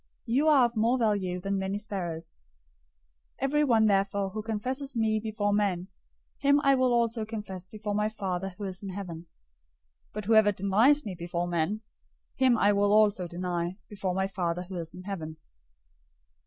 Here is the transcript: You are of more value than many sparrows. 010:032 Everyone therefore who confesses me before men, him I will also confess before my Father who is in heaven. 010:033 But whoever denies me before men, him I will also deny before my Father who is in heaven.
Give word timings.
You 0.25 0.47
are 0.47 0.65
of 0.65 0.75
more 0.75 0.97
value 0.97 1.39
than 1.39 1.59
many 1.59 1.77
sparrows. 1.77 2.39
010:032 3.37 3.43
Everyone 3.43 3.85
therefore 3.85 4.29
who 4.31 4.41
confesses 4.41 4.95
me 4.95 5.19
before 5.19 5.53
men, 5.53 5.89
him 6.39 6.59
I 6.63 6.73
will 6.73 6.91
also 6.91 7.23
confess 7.23 7.67
before 7.67 7.93
my 7.93 8.09
Father 8.09 8.55
who 8.57 8.63
is 8.63 8.81
in 8.81 8.89
heaven. 8.89 9.25
010:033 10.07 10.13
But 10.13 10.25
whoever 10.25 10.51
denies 10.53 11.05
me 11.05 11.13
before 11.13 11.47
men, 11.47 11.81
him 12.35 12.57
I 12.57 12.73
will 12.73 12.91
also 12.91 13.27
deny 13.27 13.77
before 13.89 14.15
my 14.15 14.25
Father 14.25 14.63
who 14.63 14.75
is 14.77 14.95
in 14.95 15.03
heaven. 15.03 15.37